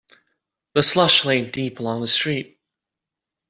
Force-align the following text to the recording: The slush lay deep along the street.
The 0.73 0.81
slush 0.81 1.25
lay 1.25 1.45
deep 1.47 1.79
along 1.79 2.01
the 2.01 2.07
street. 2.07 2.59